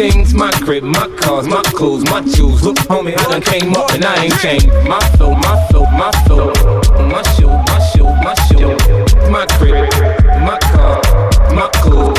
things, 0.00 0.32
my 0.32 0.50
crib, 0.64 0.82
my 0.82 1.06
cars, 1.18 1.46
my 1.46 1.60
clothes, 1.76 2.04
my 2.04 2.22
jewels. 2.22 2.62
Look, 2.62 2.78
homie, 2.88 3.12
I 3.18 3.22
done 3.24 3.42
came 3.42 3.76
up 3.76 3.92
and 3.92 4.02
I 4.02 4.24
ain't 4.24 4.38
changed. 4.40 4.68
My 4.88 5.00
flow, 5.16 5.34
my 5.34 5.56
flow, 5.68 5.84
my 6.02 6.10
flow, 6.24 6.46
my 7.12 7.22
show, 7.36 7.52
my 7.68 7.78
show, 7.92 8.08
my 8.24 8.34
show. 8.48 8.72
My 9.30 9.44
crib, 9.58 9.76
my 10.48 10.58
car, 10.72 11.02
my 11.52 11.68
clothes, 11.82 12.18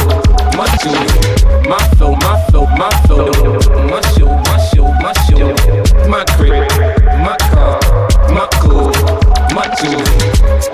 my 0.56 0.68
jewels. 0.82 1.14
My 1.68 1.82
flow, 1.98 2.14
my 2.18 2.36
flow, 2.52 2.66
my 2.82 2.92
flow, 3.08 3.32
my 3.90 4.02
show, 4.14 4.30
my 4.50 4.58
show, 4.70 4.88
my 5.02 5.14
show. 5.26 5.48
My 6.08 6.24
crib, 6.38 6.54
my 7.26 7.36
car, 7.50 7.80
my 8.30 8.48
clothes, 8.62 9.02
my 9.56 9.66
jewels. 9.82 10.71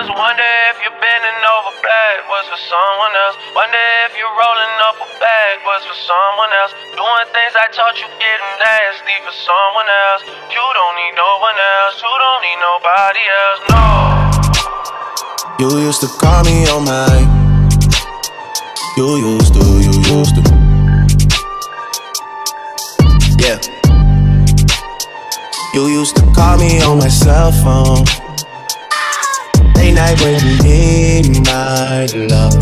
I 0.00 0.08
wonder 0.16 0.48
if 0.72 0.80
you're 0.80 0.96
bending 0.96 1.40
over 1.44 1.76
backwards 1.84 2.48
for 2.48 2.56
someone 2.56 3.12
else. 3.20 3.36
Wonder 3.52 3.84
if 4.08 4.16
you're 4.16 4.32
rolling 4.32 4.76
up 4.88 4.96
a 4.96 5.04
backwards 5.20 5.84
for 5.84 5.92
someone 5.92 6.48
else. 6.56 6.72
Doing 6.96 7.28
things 7.36 7.52
I 7.52 7.68
taught 7.68 8.00
you 8.00 8.08
getting 8.16 8.52
nasty 8.64 9.12
for 9.28 9.36
someone 9.44 9.84
else. 9.84 10.24
You 10.48 10.64
don't 10.72 10.96
need 10.96 11.12
no 11.20 11.28
one 11.44 11.52
else. 11.52 12.00
You 12.00 12.08
don't 12.16 12.40
need 12.48 12.60
nobody 12.64 13.24
else. 13.44 13.60
No. 13.68 13.84
You 15.60 15.68
used 15.84 16.00
to 16.00 16.08
call 16.16 16.48
me 16.48 16.64
on 16.72 16.88
my. 16.88 17.20
You 18.96 19.36
used 19.36 19.52
to, 19.52 19.64
you 19.84 19.92
used 20.16 20.32
to. 20.32 20.42
Yeah. 23.36 23.60
You 25.76 25.92
used 25.92 26.16
to 26.16 26.24
call 26.32 26.56
me 26.56 26.80
on 26.80 27.04
my 27.04 27.12
cell 27.12 27.52
phone. 27.52 28.29
Late 29.90 29.96
night 29.96 30.20
when 30.20 30.40
you 30.46 30.62
need 30.62 31.46
my 31.46 32.06
love. 32.14 32.54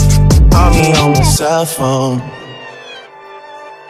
Call 0.50 0.70
me 0.70 0.94
on 0.94 1.12
my 1.12 1.22
cell 1.24 1.66
phone. 1.66 2.22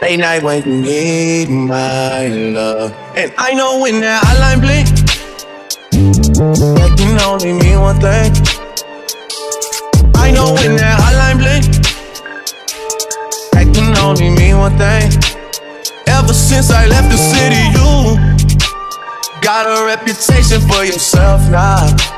Late 0.02 0.18
night 0.18 0.42
when 0.42 0.64
you 0.66 0.82
need 0.82 1.48
my 1.48 2.26
love. 2.26 2.92
And 3.14 3.32
I 3.38 3.54
know 3.54 3.78
when 3.80 4.00
that 4.00 4.24
hotline 4.24 4.60
blink, 4.60 4.88
that 6.80 6.96
can 6.98 7.20
only 7.20 7.52
mean 7.52 7.78
one 7.80 8.00
thing. 8.00 8.32
I 10.16 10.32
know 10.32 10.54
when 10.54 10.74
that 10.74 10.98
hotline 10.98 11.38
blink, 11.38 11.64
that 13.52 13.72
can 13.72 13.96
only 13.98 14.30
mean 14.30 14.58
one 14.58 14.76
thing. 14.76 15.12
Ever 16.08 16.32
since 16.32 16.72
I 16.72 16.88
left 16.88 17.08
the 17.08 17.16
city, 17.16 17.62
you 17.78 18.18
got 19.42 19.64
a 19.64 19.86
reputation 19.86 20.60
for 20.68 20.84
yourself 20.84 21.48
now. 21.52 22.17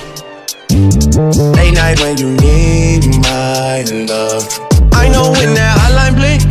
Late 0.81 1.75
night 1.75 1.99
when 1.99 2.17
you 2.17 2.31
need 2.37 3.05
my 3.21 3.83
love. 4.09 4.49
I 4.91 5.09
know 5.09 5.29
when 5.29 5.53
that 5.53 5.77
hotline 5.77 6.15
blink, 6.15 6.41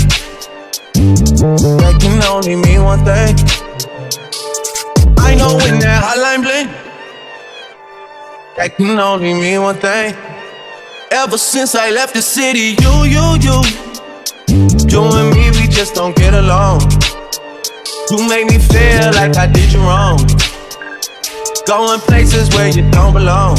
that 1.80 1.98
can 2.00 2.22
only 2.22 2.54
mean 2.54 2.84
one 2.84 3.04
thing. 3.04 3.34
I 5.18 5.34
know 5.34 5.56
when 5.56 5.80
that 5.80 6.04
hotline 6.04 6.42
blink, 6.42 6.70
that 8.56 8.76
can 8.76 9.00
only 9.00 9.34
mean 9.34 9.62
one 9.62 9.74
thing. 9.76 10.14
Ever 11.10 11.36
since 11.36 11.74
I 11.74 11.90
left 11.90 12.14
the 12.14 12.22
city, 12.22 12.76
you, 12.78 12.94
you, 13.10 13.34
you, 13.42 13.56
you 14.86 15.02
and 15.18 15.34
me, 15.34 15.50
we 15.58 15.66
just 15.66 15.96
don't 15.96 16.14
get 16.14 16.34
along. 16.34 16.82
You 18.10 18.28
make 18.28 18.46
me 18.46 18.58
feel 18.58 19.10
like 19.12 19.36
I 19.36 19.48
did 19.52 19.72
you 19.72 19.80
wrong. 19.80 20.18
Going 21.66 21.98
places 21.98 22.48
where 22.50 22.68
you 22.68 22.88
don't 22.92 23.12
belong. 23.12 23.58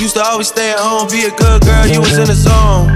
Used 0.00 0.14
to 0.14 0.22
always 0.22 0.46
stay 0.46 0.70
at 0.70 0.78
home, 0.78 1.08
be 1.10 1.24
a 1.24 1.30
good 1.30 1.60
girl, 1.62 1.86
you 1.88 1.98
was 1.98 2.16
in 2.16 2.26
the 2.26 2.34
zone. 2.34 2.86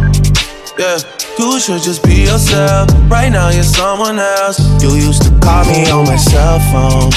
Yeah, 0.78 0.98
you 1.36 1.58
should 1.58 1.82
just 1.82 2.04
be 2.04 2.22
yourself. 2.30 2.88
Right 3.10 3.28
now, 3.28 3.48
you're 3.50 3.64
someone 3.64 4.20
else. 4.20 4.60
You 4.80 4.94
used 4.94 5.22
to 5.22 5.30
call 5.40 5.64
me 5.64 5.90
on 5.90 6.06
my 6.06 6.14
cell 6.14 6.60
phone. 6.70 7.10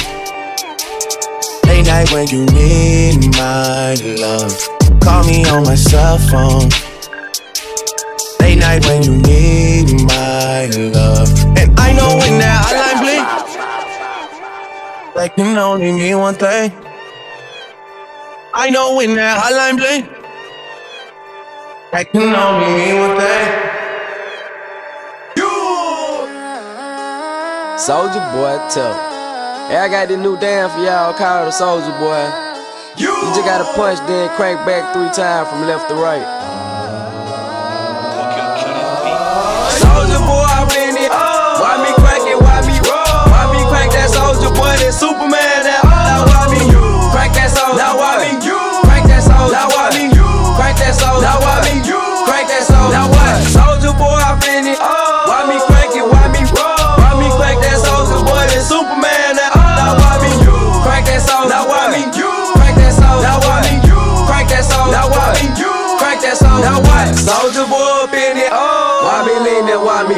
Late 1.70 1.86
night 1.86 2.12
when 2.12 2.28
you 2.30 2.46
need 2.48 3.30
my 3.38 3.94
love. 4.18 4.58
Call 5.02 5.24
me 5.24 5.46
on 5.46 5.64
my 5.64 5.76
cell 5.76 6.18
phone. 6.18 6.68
Late 8.42 8.58
night 8.58 8.84
when 8.88 9.04
you 9.04 9.18
need 9.22 10.02
my 10.02 10.66
love. 10.98 11.30
And 11.62 11.80
I 11.80 11.94
know 11.94 12.18
when 12.18 12.40
that 12.42 12.66
hotline 12.66 13.00
blink, 13.06 13.26
that 15.16 15.36
can 15.36 15.56
only 15.60 15.92
mean 15.92 16.18
one 16.18 16.34
thing. 16.34 16.74
I 18.58 18.70
know 18.70 18.96
when 18.96 19.16
that 19.16 19.36
hotline 19.36 19.76
blink. 19.76 20.08
That 21.92 22.08
can 22.10 22.32
only 22.32 22.72
mean 22.72 22.96
one 23.04 23.20
thing. 23.20 23.48
You. 25.36 25.52
Soulja 27.76 28.24
Boy, 28.32 28.56
tough. 28.72 28.96
Hey, 29.68 29.76
I 29.76 29.90
got 29.92 30.08
this 30.08 30.18
new 30.18 30.40
dance 30.40 30.72
for 30.72 30.80
y'all 30.80 31.14
called 31.14 31.48
the 31.48 31.52
Soulja 31.52 32.00
Boy. 32.00 32.24
You 32.96 33.12
just 33.36 33.44
gotta 33.44 33.68
punch, 33.76 34.00
then 34.08 34.30
crank 34.38 34.66
back 34.66 34.94
three 34.94 35.12
times 35.12 35.50
from 35.50 35.68
left 35.68 35.90
to 35.90 35.96
right. 35.96 36.24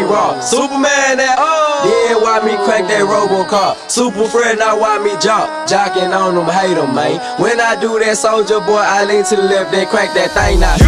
Raw? 0.08 0.40
Superman 0.40 1.20
that. 1.20 1.36
Oh 1.38 1.84
Yeah, 1.84 2.18
why 2.18 2.40
me 2.40 2.56
crank 2.64 2.88
that 2.88 3.04
Robocop? 3.04 3.92
Super 3.92 4.28
friend, 4.28 4.60
now 4.60 4.80
why 4.80 4.98
me 5.04 5.14
jock? 5.20 5.68
Jocking 5.68 6.16
on 6.16 6.36
them, 6.36 6.48
hate 6.48 6.76
them, 6.76 6.96
man. 6.96 7.20
When 7.40 7.60
I 7.60 7.76
do 7.80 8.00
that 8.00 8.16
Soulja 8.16 8.64
Boy, 8.66 8.80
I 8.80 9.04
lean 9.04 9.24
to 9.26 9.36
the 9.36 9.44
left, 9.44 9.72
then 9.72 9.88
crank 9.88 10.16
that 10.16 10.32
thing 10.32 10.60
now. 10.60 10.80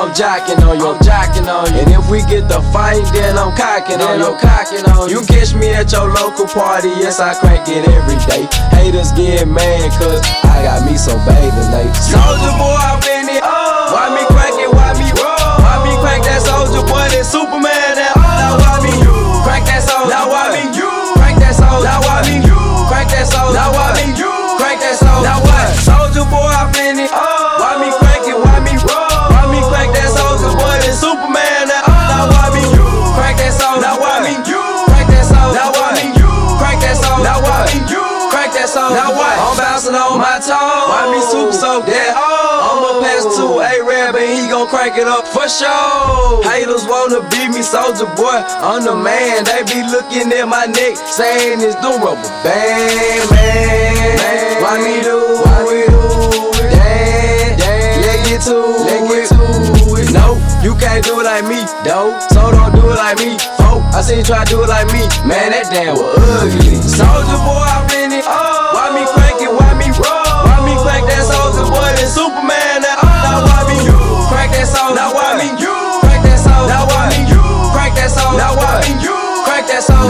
I'm 0.00 0.16
jocking 0.16 0.58
on 0.64 0.80
you, 0.80 0.88
I'm 0.88 0.98
jocking 1.04 1.44
on 1.44 1.68
you. 1.76 1.84
And 1.84 1.92
if 1.92 2.08
we 2.08 2.24
get 2.24 2.48
the 2.48 2.64
fight, 2.72 3.04
then 3.12 3.36
I'm 3.36 3.54
cocking 3.54 4.00
on 4.00 4.18
you, 4.18 4.32
cocking 4.40 4.84
on 4.90 5.10
you. 5.12 5.20
You 5.20 5.26
catch 5.26 5.52
me 5.54 5.70
at 5.70 5.92
your 5.92 6.08
local 6.08 6.48
party, 6.48 6.88
yes, 6.98 7.20
I 7.20 7.36
crank 7.38 7.68
it 7.68 7.84
every 7.86 8.16
day. 8.26 8.48
Haters 8.72 9.12
get 9.12 9.46
mad, 9.46 9.92
cause 10.00 10.24
I 10.42 10.64
got 10.64 10.88
me 10.88 10.96
some 10.96 11.20
bathing 11.28 11.70
Nate. 11.70 11.92
Soulja 12.00 12.52
Boy, 12.56 12.80
I'm 12.80 13.02
in 13.12 13.36
it. 13.36 13.42
Why 13.44 14.08
me 14.16 14.24
that 16.80 16.86
Soulja 16.86 16.88
Boy, 16.88 17.08
that 17.08 17.26
Superman, 17.26 17.79
crank 44.90 45.02
it 45.02 45.08
up 45.08 45.26
for 45.26 45.48
sure. 45.48 46.42
Haters 46.44 46.84
wanna 46.86 47.20
beat 47.30 47.50
me, 47.50 47.62
Soulja 47.62 48.06
Boy. 48.16 48.42
I'm 48.62 48.84
the 48.84 48.94
man. 48.94 49.44
They 49.44 49.62
be 49.64 49.82
looking 49.88 50.32
at 50.32 50.46
my 50.46 50.66
neck, 50.66 50.96
saying 50.96 51.60
it's 51.60 51.76
the 51.76 51.90
rubber 52.02 52.28
band, 52.42 53.30
man. 53.30 54.62
Why 54.62 54.78
me 54.78 55.02
do? 55.02 55.18
Why 55.44 55.62
me 55.68 55.86
do? 55.86 56.00
Damn, 56.70 57.58
damn. 57.58 58.02
Let 58.02 58.26
get 58.26 58.40
to 58.42 58.56
Let 58.86 59.02
get 59.08 59.28
to 59.28 59.94
it. 59.96 60.12
No, 60.12 60.38
you 60.62 60.74
can't 60.76 61.04
do 61.04 61.20
it 61.20 61.24
like 61.24 61.44
me, 61.44 61.62
though. 61.84 62.18
So 62.30 62.50
don't 62.50 62.74
do 62.74 62.90
it 62.90 62.96
like 62.96 63.18
me. 63.18 63.36
Oh, 63.60 63.82
I 63.94 64.02
seen 64.02 64.18
you 64.18 64.24
try 64.24 64.44
to 64.44 64.50
do 64.50 64.62
it 64.64 64.68
like 64.68 64.86
me. 64.92 65.06
Man, 65.26 65.52
that 65.52 65.70
damn 65.70 65.94
was 65.94 66.18
ugly. 66.18 66.82
Soulja 66.82 67.38
Boy, 67.46 67.62
I 67.62 67.86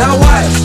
Now 0.01 0.17
what? 0.17 0.60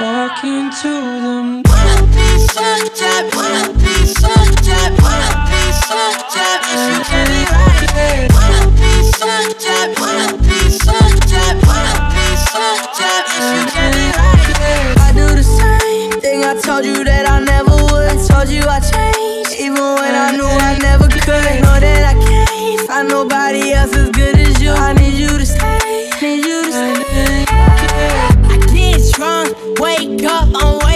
Talking 0.00 0.70
to 0.80 0.88
them. 0.88 1.62
Wanna 1.68 2.00
be 2.08 2.28
such 2.48 3.04
a, 3.04 3.28
wanna 3.36 3.68
be 3.76 3.92
such 4.08 4.68
a, 4.72 4.80
wanna 4.96 5.44
be 5.44 5.60
such 5.76 6.36
a, 6.40 6.48
if 6.72 6.80
you 6.88 7.04
get 7.04 7.28
it 7.28 7.44
right. 7.52 8.32
Wanna 8.32 8.72
be 8.80 8.92
such 9.12 9.66
a, 9.68 9.92
wanna 10.00 10.40
be 10.40 10.56
such 10.72 11.32
a, 11.36 11.44
wanna 11.68 12.00
be 12.16 12.26
such 12.48 12.96
a, 12.96 13.12
if 13.28 13.44
you 13.52 13.64
get 13.76 13.92
it 13.92 14.16
right. 14.16 14.96
I 15.04 15.12
do 15.12 15.36
the 15.36 15.44
same. 15.44 16.18
Thing. 16.22 16.44
I 16.46 16.58
told 16.58 16.86
you 16.86 17.04
that 17.04 17.28
I 17.28 17.40
never 17.44 17.76
would. 17.92 18.16
Told 18.26 18.48
you 18.48 18.62
I 18.64 18.80
changed, 18.80 19.52
even 19.60 19.84
when 20.00 20.14
I 20.16 20.32
knew 20.32 20.48
I 20.48 20.78
never 20.80 21.08
could. 21.08 21.60
Know 21.60 21.76
that 21.78 22.16
I 22.16 22.24
can't 22.24 22.80
find 22.88 23.06
nobody 23.06 23.74
else 23.74 23.94
as 23.94 24.08
good 24.12 24.39
wake 30.20 30.30
up, 30.30 30.48
I'm 30.54 30.89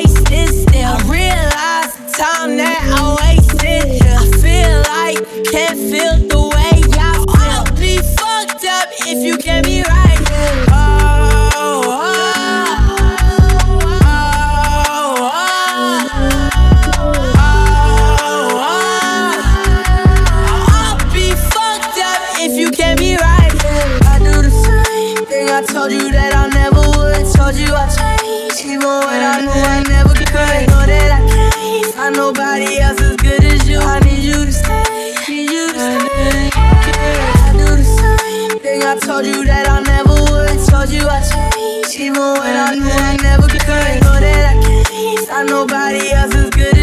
else 32.84 33.00
as 33.00 33.16
good 33.16 33.44
as 33.44 33.68
you. 33.68 33.78
I 33.80 33.98
need 34.00 34.22
you 34.22 34.44
to 34.44 34.52
stay, 34.52 35.14
need 35.28 35.50
you 35.50 35.72
to 35.72 35.80
stay. 35.80 36.50
I 36.54 37.52
do 37.56 37.68
the 37.80 37.88
same 38.00 38.58
thing 38.60 38.82
I 38.82 38.96
told 39.06 39.24
you 39.26 39.44
that 39.44 39.66
I 39.68 39.80
never 39.92 40.16
would. 40.28 40.58
Told 40.68 40.90
you 40.90 41.04
I 41.08 41.20
changed, 41.32 41.98
even 41.98 42.28
when 42.40 42.54
I 42.66 42.74
knew 42.74 42.96
I 43.10 43.16
never 43.22 43.48
could. 43.48 43.96
Know 44.04 44.18
that 44.26 44.42
I 44.52 44.54
can't 44.62 45.28
find 45.28 45.48
nobody 45.48 46.12
else 46.12 46.34
as 46.34 46.50
good 46.50 46.73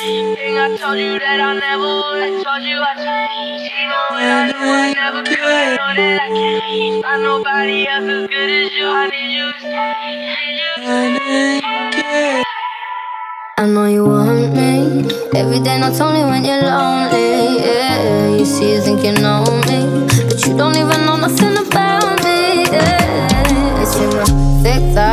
thing 0.00 0.56
I 0.56 0.76
told 0.76 0.98
you 0.98 1.18
that 1.18 1.40
I 1.40 1.52
never 1.60 1.84
would. 1.84 2.22
I 2.24 2.30
told 2.42 2.62
you 2.64 2.78
I 2.80 2.94
changed, 3.04 3.72
I 4.10 4.48
knew 4.48 4.56
I 4.56 4.92
never 4.96 5.22
could. 5.22 5.36
Know 5.36 5.92
that 5.96 6.16
I 6.24 6.28
can't 6.28 7.04
find 7.04 7.22
nobody 7.22 7.86
else 7.88 8.08
as 8.08 8.28
good 8.28 8.50
as 8.50 8.72
you. 8.72 8.86
I 8.88 9.06
need 9.12 9.32
you 9.36 9.52
to 9.52 9.58
stay. 9.60 10.40
I 13.58 13.66
know 13.66 13.84
you 13.86 14.04
want 14.06 14.54
me 14.56 15.04
every 15.36 15.60
day, 15.60 15.78
not 15.78 16.00
only 16.00 16.24
when 16.24 16.44
you're 16.44 16.62
lonely. 16.62 17.60
Yeah, 17.60 18.36
you 18.36 18.46
see, 18.46 18.72
you 18.74 18.80
think 18.80 19.04
you 19.04 19.12
know 19.20 19.44
me, 19.68 19.78
but 20.28 20.40
you 20.46 20.56
don't 20.56 20.76
even 20.76 21.04
know 21.04 21.16
nothing 21.16 21.56
about 21.58 21.79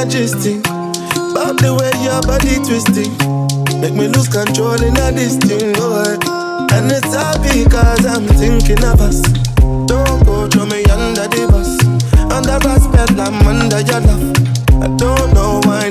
Them 0.00 0.08
majesty. 0.08 0.58
About 0.58 1.60
the 1.60 1.74
way 1.76 1.92
your 2.00 2.20
body 2.24 2.56
twisting. 2.64 3.12
Make 3.80 3.94
me 3.94 4.08
lose 4.08 4.28
control 4.28 4.80
in 4.82 4.96
a 4.96 5.12
this 5.12 5.36
thing, 5.36 5.72
boy 5.72 6.16
And 6.72 6.92
it's 6.92 7.14
all 7.16 7.36
because 7.40 8.04
I'm 8.06 8.26
thinking 8.36 8.84
of 8.84 9.00
us. 9.00 9.22
Don't 9.86 10.24
go 10.24 10.48
throw 10.48 10.66
me 10.66 10.84
under 10.84 11.28
the 11.28 11.48
bus. 11.50 11.80
Under 12.32 12.58
respect, 12.68 13.18
I'm 13.18 13.46
under 13.46 13.80
your 13.80 14.00
love. 14.00 14.36
I 14.82 14.88
don't 14.96 15.34
know 15.34 15.60
why 15.64 15.88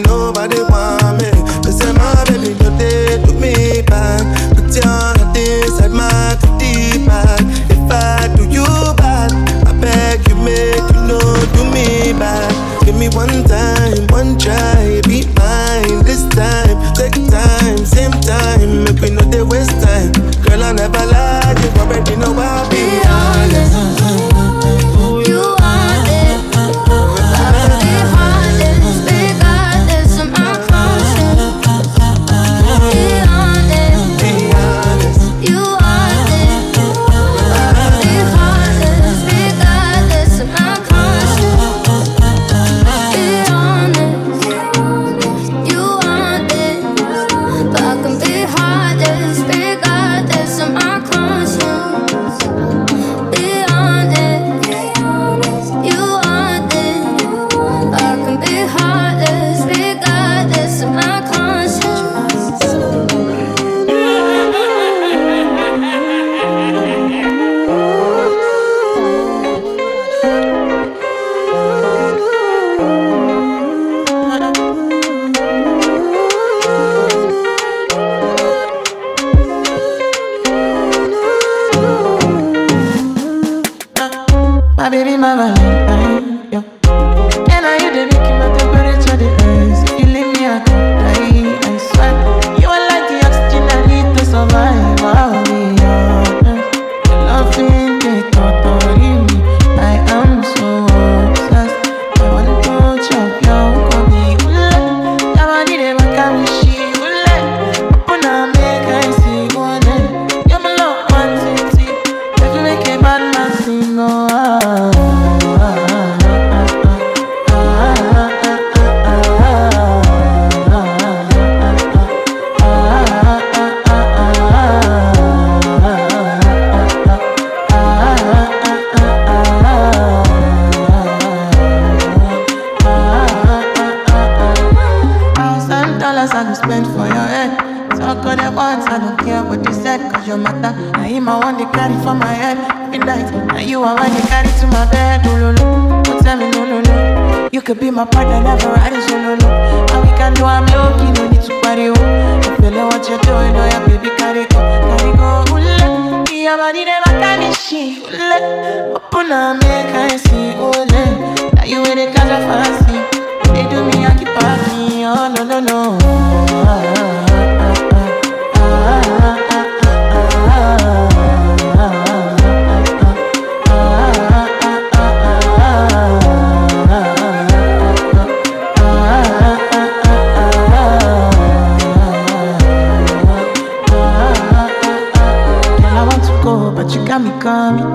but 186.89 186.97
you 186.97 187.07
got 187.07 187.21
me 187.21 187.29
coming. 187.41 187.85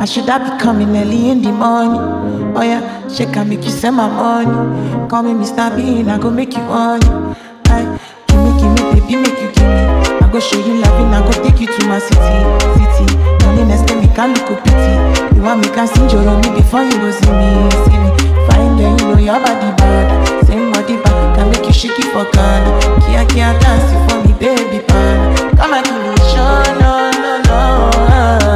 I 0.00 0.04
should 0.04 0.26
have 0.26 0.44
be 0.44 0.62
coming 0.62 0.96
early 0.96 1.30
in 1.30 1.42
the 1.42 1.50
morning. 1.50 2.54
Oh 2.56 2.62
yeah, 2.62 3.08
she 3.08 3.26
can 3.26 3.48
make 3.48 3.64
you 3.64 3.70
send 3.70 3.96
my 3.96 4.06
money. 4.08 5.08
Call 5.08 5.22
me 5.24 5.32
Mr. 5.32 5.74
Bean, 5.74 6.08
I 6.08 6.18
go 6.18 6.30
make 6.30 6.54
you 6.54 6.62
money. 6.62 7.04
Aye, 7.66 7.98
give 8.28 8.38
me, 8.38 8.50
give 8.60 8.70
me, 8.70 9.00
baby, 9.00 9.16
make 9.16 9.40
you 9.42 9.50
give 9.50 9.66
me. 9.66 9.82
I 10.22 10.30
go 10.32 10.38
show 10.38 10.58
you 10.58 10.74
loving, 10.80 11.10
I 11.10 11.20
go 11.24 11.32
take 11.42 11.60
you 11.60 11.66
to 11.66 11.86
my 11.86 11.98
city, 11.98 12.38
city. 12.78 13.06
Next 13.64 13.88
time, 13.88 14.00
me 14.00 14.08
can 14.14 14.34
look 14.34 14.62
pity. 14.62 15.34
You 15.34 15.42
want 15.42 15.60
me 15.60 15.68
can 15.74 15.88
sing 15.88 16.08
your 16.10 16.22
me 16.22 16.50
before 16.54 16.84
you 16.84 16.92
go 16.92 17.10
see 17.10 17.34
me, 17.34 17.50
see 17.82 17.98
me. 17.98 18.10
Fine 18.46 18.78
you 18.78 18.96
know 18.98 19.18
your 19.18 19.40
body 19.40 19.70
bad. 19.78 20.46
Same 20.46 20.70
body 20.70 20.96
back, 21.02 21.36
can 21.36 21.50
make 21.50 21.66
you 21.66 21.72
shake 21.72 21.98
it 21.98 22.06
for 22.12 22.24
Ghana. 22.30 22.70
Kia, 23.02 23.24
kia, 23.26 23.58
dance 23.58 24.12
for 24.12 24.22
me, 24.22 24.32
baby. 24.38 24.84
más. 28.24 28.53